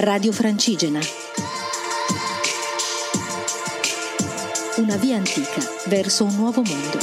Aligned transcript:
Radio 0.00 0.30
Francigena. 0.30 1.00
Una 4.76 4.94
via 4.94 5.16
antica 5.16 5.60
verso 5.86 6.22
un 6.22 6.36
nuovo 6.36 6.62
mondo. 6.62 6.98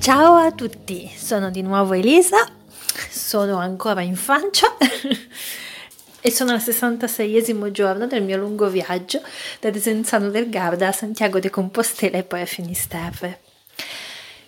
Ciao 0.00 0.34
a 0.34 0.50
tutti, 0.50 1.08
sono 1.16 1.50
di 1.50 1.62
nuovo 1.62 1.92
Elisa, 1.92 2.44
sono 3.08 3.58
ancora 3.58 4.00
in 4.00 4.16
Francia 4.16 4.74
e 6.20 6.30
sono 6.32 6.50
al 6.50 6.58
66esimo 6.58 7.70
giorno 7.70 8.08
del 8.08 8.24
mio 8.24 8.38
lungo 8.38 8.68
viaggio 8.68 9.22
da 9.60 9.70
Desenzano 9.70 10.30
del 10.30 10.50
Garda 10.50 10.88
a 10.88 10.92
Santiago 10.92 11.38
de 11.38 11.50
Compostela 11.50 12.18
e 12.18 12.24
poi 12.24 12.40
a 12.40 12.46
Finisterre. 12.46 13.43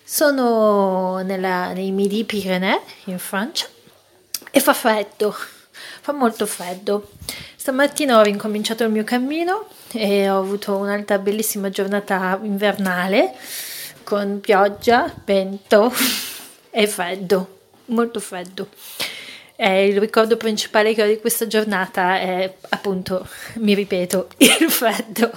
Sono 0.08 1.18
nella, 1.24 1.72
nei 1.72 1.90
Midi 1.90 2.22
Pyrénées 2.22 2.80
in 3.06 3.18
Francia 3.18 3.66
e 4.52 4.60
fa 4.60 4.72
freddo, 4.72 5.34
fa 6.00 6.12
molto 6.12 6.46
freddo. 6.46 7.10
Stamattina 7.56 8.16
ho 8.16 8.22
ricominciato 8.22 8.84
il 8.84 8.92
mio 8.92 9.02
cammino 9.02 9.66
e 9.92 10.30
ho 10.30 10.38
avuto 10.38 10.76
un'altra 10.76 11.18
bellissima 11.18 11.70
giornata 11.70 12.38
invernale 12.40 13.34
con 14.04 14.38
pioggia, 14.38 15.12
vento 15.24 15.92
e 16.70 16.86
freddo, 16.86 17.58
molto 17.86 18.20
freddo. 18.20 18.68
Eh, 19.56 19.88
il 19.88 19.98
ricordo 19.98 20.36
principale 20.36 20.94
che 20.94 21.02
ho 21.02 21.06
di 21.08 21.18
questa 21.18 21.48
giornata 21.48 22.20
è 22.20 22.54
appunto, 22.68 23.26
mi 23.54 23.74
ripeto, 23.74 24.28
il 24.38 24.70
freddo. 24.70 25.32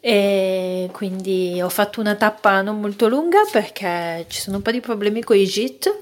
E 0.00 0.88
quindi 0.92 1.60
ho 1.60 1.68
fatto 1.68 2.00
una 2.00 2.14
tappa 2.14 2.62
non 2.62 2.80
molto 2.80 3.08
lunga 3.08 3.40
perché 3.50 4.26
ci 4.28 4.40
sono 4.40 4.56
un 4.56 4.62
po' 4.62 4.70
di 4.70 4.80
problemi 4.80 5.22
con 5.22 5.36
i 5.36 5.44
JIT 5.44 5.98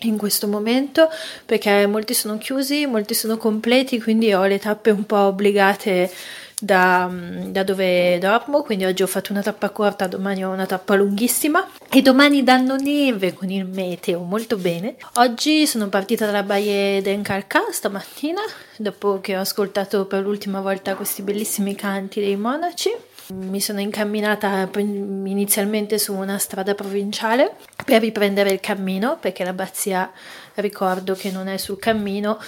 in 0.00 0.16
questo 0.16 0.46
momento 0.46 1.08
perché 1.44 1.86
molti 1.86 2.14
sono 2.14 2.38
chiusi, 2.38 2.86
molti 2.86 3.14
sono 3.14 3.36
completi, 3.36 4.00
quindi 4.00 4.32
ho 4.32 4.44
le 4.44 4.58
tappe 4.58 4.90
un 4.90 5.04
po' 5.04 5.16
obbligate 5.16 6.10
da, 6.58 7.10
da, 7.10 7.62
dove 7.62 8.18
dormo, 8.18 8.62
quindi 8.62 8.86
oggi 8.86 9.02
ho 9.02 9.06
fatto 9.06 9.32
una 9.32 9.42
tappa 9.42 9.68
corta, 9.70 10.06
domani 10.06 10.44
ho 10.44 10.50
una 10.50 10.64
tappa 10.64 10.94
lunghissima 10.94 11.68
e 11.90 12.00
domani 12.00 12.42
danno 12.42 12.76
neve 12.76 13.34
con 13.34 13.50
il 13.50 13.66
meteo 13.66 14.22
molto 14.22 14.56
bene. 14.56 14.96
Oggi 15.14 15.66
sono 15.66 15.88
partita 15.88 16.24
dalla 16.24 16.42
Baie 16.42 17.02
d'Encarca 17.02 17.66
stamattina, 17.70 18.40
dopo 18.76 19.20
che 19.20 19.36
ho 19.36 19.40
ascoltato 19.40 20.06
per 20.06 20.22
l'ultima 20.22 20.60
volta 20.60 20.94
questi 20.94 21.22
bellissimi 21.22 21.74
canti 21.74 22.20
dei 22.20 22.36
monaci. 22.36 22.90
Mi 23.28 23.60
sono 23.60 23.80
incamminata 23.80 24.70
inizialmente 24.76 25.98
su 25.98 26.14
una 26.14 26.38
strada 26.38 26.74
provinciale 26.74 27.56
per 27.84 28.00
riprendere 28.00 28.50
il 28.50 28.60
cammino, 28.60 29.18
perché 29.18 29.42
l'abbazia 29.42 30.12
ricordo 30.54 31.14
che 31.14 31.32
non 31.32 31.48
è 31.48 31.56
sul 31.56 31.78
cammino, 31.78 32.38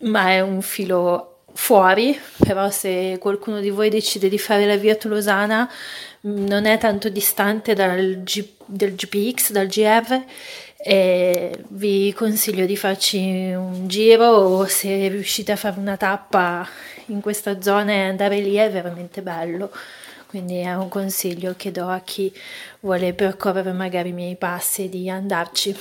ma 0.00 0.30
è 0.30 0.40
un 0.40 0.60
filo 0.60 1.44
fuori, 1.54 2.18
però 2.38 2.70
se 2.70 3.16
qualcuno 3.18 3.60
di 3.60 3.70
voi 3.70 3.88
decide 3.88 4.28
di 4.28 4.38
fare 4.38 4.66
la 4.66 4.76
via 4.76 4.96
tolosana 4.96 5.70
non 6.22 6.66
è 6.66 6.78
tanto 6.78 7.08
distante 7.08 7.74
dal 7.74 8.22
G, 8.22 8.44
GPX, 8.66 9.52
dal 9.52 9.66
GR 9.66 10.24
e 10.84 11.64
vi 11.68 12.12
consiglio 12.12 12.66
di 12.66 12.76
farci 12.76 13.52
un 13.54 13.86
giro 13.86 14.26
o 14.26 14.66
se 14.66 15.06
riuscite 15.08 15.52
a 15.52 15.56
fare 15.56 15.78
una 15.78 15.96
tappa 15.96 16.66
in 17.06 17.20
questa 17.20 17.60
zona 17.60 17.92
e 17.92 18.00
andare 18.00 18.40
lì 18.40 18.54
è 18.54 18.68
veramente 18.68 19.22
bello 19.22 19.70
quindi 20.32 20.60
è 20.60 20.74
un 20.74 20.88
consiglio 20.88 21.52
che 21.58 21.70
do 21.70 21.88
a 21.88 22.00
chi 22.00 22.34
vuole 22.80 23.12
percorrere 23.12 23.72
magari 23.72 24.08
i 24.08 24.12
miei 24.12 24.34
passi 24.34 24.88
di 24.88 25.10
andarci. 25.10 25.76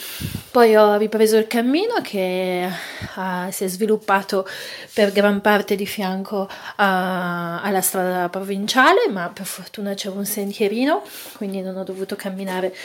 Poi 0.51 0.75
ho 0.75 0.97
ripreso 0.97 1.37
il 1.37 1.47
cammino 1.47 2.01
che 2.03 2.67
uh, 3.15 3.49
si 3.49 3.63
è 3.63 3.67
sviluppato 3.67 4.45
per 4.93 5.13
gran 5.13 5.39
parte 5.39 5.77
di 5.77 5.85
fianco 5.85 6.41
uh, 6.41 6.49
alla 6.75 7.79
strada 7.79 8.27
provinciale, 8.27 9.07
ma 9.09 9.31
per 9.33 9.45
fortuna 9.45 9.93
c'era 9.93 10.15
un 10.15 10.25
sentierino, 10.25 11.01
quindi 11.37 11.61
non 11.61 11.77
ho 11.77 11.85
dovuto 11.85 12.17
camminare 12.17 12.75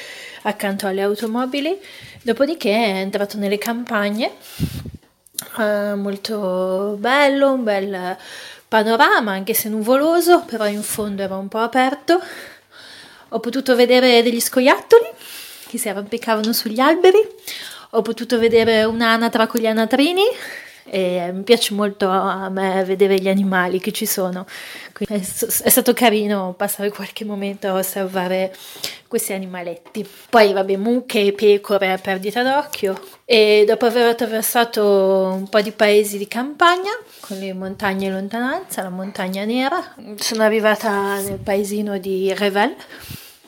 accanto 0.42 0.86
alle 0.86 1.02
automobili. 1.02 1.76
Dopodiché 2.22 2.70
è 2.70 2.98
entrato 3.00 3.38
nelle 3.38 3.58
campagne, 3.58 4.34
uh, 5.56 5.96
molto 5.96 6.96
bello, 6.98 7.52
un 7.52 7.64
bel 7.64 8.16
panorama, 8.68 9.32
anche 9.32 9.54
se 9.54 9.68
nuvoloso, 9.68 10.42
però 10.44 10.66
in 10.66 10.82
fondo 10.82 11.22
era 11.22 11.36
un 11.36 11.48
po' 11.48 11.58
aperto. 11.58 12.20
Ho 13.30 13.40
potuto 13.40 13.74
vedere 13.74 14.22
degli 14.22 14.40
scoiattoli 14.40 15.06
che 15.68 15.78
si 15.78 15.88
arrampicavano 15.88 16.52
sugli 16.52 16.80
alberi, 16.80 17.18
ho 17.90 18.02
potuto 18.02 18.38
vedere 18.38 18.84
un'anatra 18.84 19.46
con 19.46 19.60
gli 19.60 19.66
anatrini 19.66 20.22
e 20.88 21.30
mi 21.32 21.42
piace 21.42 21.74
molto 21.74 22.08
a 22.08 22.48
me 22.48 22.84
vedere 22.84 23.18
gli 23.20 23.28
animali 23.28 23.80
che 23.80 23.92
ci 23.92 24.06
sono. 24.06 24.46
Quindi 24.92 25.24
è, 25.24 25.68
stato 25.68 25.92
carino 25.92 26.54
passare 26.56 26.90
qualche 26.90 27.24
momento 27.24 27.68
a 27.68 27.74
osservare 27.74 28.54
questi 29.08 29.32
animaletti. 29.32 30.08
Poi, 30.30 30.52
vabbè, 30.52 30.76
mucche 30.76 31.26
e 31.26 31.32
pecore 31.32 31.92
a 31.92 31.98
perdita 31.98 32.42
d'occhio. 32.42 32.98
E 33.24 33.64
dopo 33.66 33.86
aver 33.86 34.06
attraversato 34.06 34.82
un 35.34 35.48
po' 35.48 35.60
di 35.60 35.72
paesi 35.72 36.18
di 36.18 36.28
campagna, 36.28 36.92
con 37.20 37.38
le 37.38 37.52
montagne 37.52 38.06
in 38.06 38.12
lontananza, 38.12 38.82
la 38.82 38.88
montagna 38.88 39.44
nera, 39.44 39.94
sono 40.16 40.42
arrivata 40.42 41.20
nel 41.20 41.38
paesino 41.38 41.98
di 41.98 42.32
Revel 42.32 42.74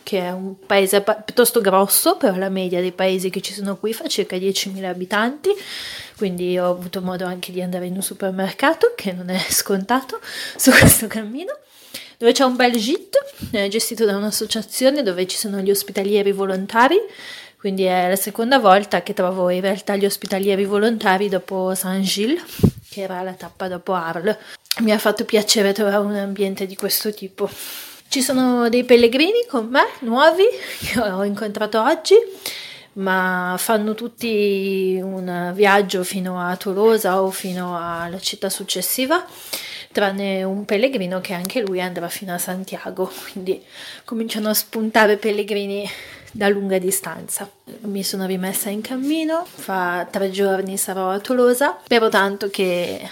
che 0.09 0.21
è 0.21 0.31
un 0.31 0.59
paese 0.59 1.03
piuttosto 1.03 1.61
grosso, 1.61 2.17
però 2.17 2.35
la 2.39 2.49
media 2.49 2.81
dei 2.81 2.93
paesi 2.93 3.29
che 3.29 3.43
ci 3.43 3.53
sono 3.53 3.77
qui 3.77 3.93
fa 3.93 4.09
circa 4.09 4.39
10.000 4.39 4.83
abitanti, 4.85 5.51
quindi 6.17 6.59
ho 6.59 6.71
avuto 6.71 7.03
modo 7.03 7.27
anche 7.27 7.53
di 7.53 7.61
andare 7.61 7.85
in 7.85 7.95
un 7.95 8.01
supermercato, 8.01 8.95
che 8.97 9.13
non 9.13 9.29
è 9.29 9.39
scontato 9.53 10.19
su 10.57 10.71
questo 10.71 11.09
cammino, 11.09 11.55
dove 12.17 12.33
c'è 12.33 12.43
un 12.45 12.57
bel 12.57 12.75
gitto 12.77 13.19
eh, 13.51 13.69
gestito 13.69 14.07
da 14.07 14.17
un'associazione 14.17 15.03
dove 15.03 15.27
ci 15.27 15.37
sono 15.37 15.61
gli 15.61 15.71
ospitalieri 15.71 16.33
volontari, 16.33 16.97
quindi 17.59 17.83
è 17.83 18.09
la 18.09 18.17
seconda 18.17 18.59
volta 18.59 19.03
che 19.03 19.13
trovo 19.13 19.51
in 19.51 19.61
realtà 19.61 19.95
gli 19.97 20.07
ospitalieri 20.07 20.65
volontari 20.65 21.29
dopo 21.29 21.75
Saint-Gilles, 21.75 22.43
che 22.89 23.03
era 23.03 23.21
la 23.21 23.35
tappa 23.35 23.69
dopo 23.69 23.93
Arles. 23.93 24.39
Mi 24.79 24.91
ha 24.91 24.99
fatto 24.99 25.27
piacere 25.27 25.75
trovare 25.75 25.99
un 25.99 26.15
ambiente 26.15 26.65
di 26.65 26.77
questo 26.77 27.13
tipo. 27.13 27.51
Ci 28.11 28.23
sono 28.23 28.71
dei 28.71 28.85
pellegrini 28.85 29.45
con 29.47 29.67
me, 29.69 29.85
nuovi, 30.01 30.45
che 30.81 30.99
ho 30.99 31.25
incontrato 31.25 31.83
oggi, 31.83 32.15
ma 32.95 33.55
fanno 33.59 33.95
tutti 33.95 34.99
un 35.03 35.53
viaggio 35.55 36.03
fino 36.05 36.41
a 36.41 36.57
Tolosa 36.57 37.21
o 37.21 37.31
fino 37.31 37.77
alla 37.79 38.19
città 38.19 38.49
successiva, 38.49 39.23
tranne 39.93 40.43
un 40.43 40.65
pellegrino 40.65 41.21
che 41.21 41.35
anche 41.35 41.61
lui 41.61 41.83
andrà 41.83 42.09
fino 42.09 42.33
a 42.33 42.39
Santiago, 42.39 43.13
quindi 43.31 43.63
cominciano 44.07 44.49
a 44.49 44.55
spuntare 44.55 45.19
pellegrini 45.19 45.87
da 46.33 46.49
lunga 46.49 46.79
distanza. 46.79 47.47
Mi 47.81 48.03
sono 48.03 48.25
rimessa 48.25 48.71
in 48.71 48.81
cammino, 48.81 49.45
fra 49.45 50.09
tre 50.11 50.31
giorni 50.31 50.79
sarò 50.79 51.11
a 51.11 51.19
Tolosa, 51.19 51.79
spero 51.85 52.09
tanto 52.09 52.49
che 52.49 53.07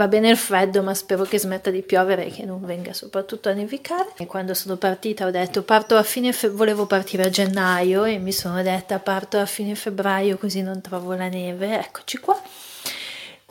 va 0.00 0.08
bene 0.08 0.30
il 0.30 0.38
freddo, 0.38 0.82
ma 0.82 0.94
spero 0.94 1.24
che 1.24 1.38
smetta 1.38 1.68
di 1.68 1.82
piovere 1.82 2.24
e 2.24 2.30
che 2.30 2.46
non 2.46 2.64
venga 2.64 2.94
soprattutto 2.94 3.50
a 3.50 3.52
nevicare. 3.52 4.12
E 4.16 4.24
quando 4.24 4.54
sono 4.54 4.76
partita 4.76 5.26
ho 5.26 5.30
detto 5.30 5.62
parto 5.62 5.94
a 5.94 6.02
fine 6.02 6.32
febbraio, 6.32 6.56
volevo 6.56 6.86
partire 6.86 7.24
a 7.24 7.28
gennaio 7.28 8.04
e 8.04 8.16
mi 8.16 8.32
sono 8.32 8.62
detta 8.62 8.98
parto 8.98 9.36
a 9.38 9.44
fine 9.44 9.74
febbraio 9.74 10.38
così 10.38 10.62
non 10.62 10.80
trovo 10.80 11.12
la 11.12 11.28
neve. 11.28 11.78
Eccoci 11.80 12.16
qua. 12.16 12.40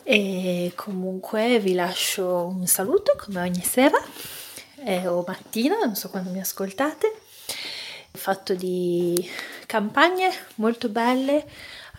E 0.02 0.72
comunque 0.74 1.60
vi 1.60 1.76
lascio 1.76 2.48
un 2.48 2.66
saluto 2.66 3.16
come 3.24 3.42
ogni 3.42 3.62
sera 3.62 4.02
eh, 4.84 5.06
o 5.06 5.24
mattina, 5.28 5.78
non 5.78 5.96
so 5.96 6.10
quando 6.10 6.32
mi 6.32 6.40
ascoltate. 6.40 7.14
Fatto 8.12 8.56
di 8.56 9.30
campagne 9.68 10.32
molto 10.56 10.90
belle, 10.90 11.46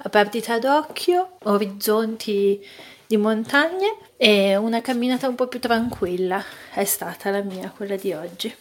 a 0.03 0.09
partita 0.09 0.59
d'occhio, 0.59 1.37
orizzonti 1.45 2.67
di 3.11 3.17
montagne 3.17 3.97
e 4.17 4.55
una 4.55 4.81
camminata 4.81 5.27
un 5.27 5.35
po' 5.35 5.49
più 5.49 5.59
tranquilla 5.59 6.45
è 6.73 6.85
stata 6.85 7.31
la 7.31 7.43
mia, 7.43 7.73
quella 7.75 7.97
di 7.97 8.13
oggi. 8.13 8.55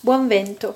Buon 0.00 0.26
vento! 0.26 0.74